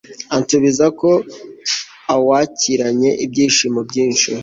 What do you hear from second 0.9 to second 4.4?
ko awakiranye ibyishimo byinshi